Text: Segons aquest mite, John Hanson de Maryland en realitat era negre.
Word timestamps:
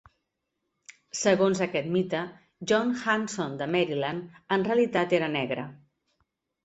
Segons 1.17 1.59
aquest 1.65 1.91
mite, 1.97 2.23
John 2.71 2.95
Hanson 3.03 3.55
de 3.63 3.69
Maryland 3.77 4.41
en 4.59 4.67
realitat 4.71 5.15
era 5.19 5.29
negre. 5.41 5.67